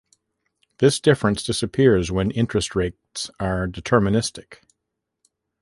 This 0.79 0.99
difference 0.99 1.43
disappears 1.43 2.09
when 2.11 2.31
interest 2.31 2.75
rates 2.75 3.29
are 3.39 3.67
deterministic. 3.67 4.63